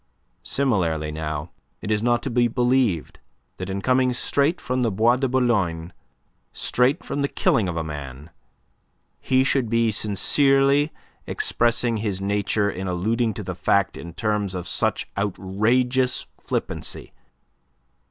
[0.41, 3.19] Similarly now, it is not to be believed
[3.57, 5.93] that in coming straight from the Bois de Boulogne,
[6.51, 8.31] straight from the killing of a man,
[9.19, 10.91] he should be sincerely
[11.27, 17.13] expressing his nature in alluding to the fact in terms of such outrageous flippancy.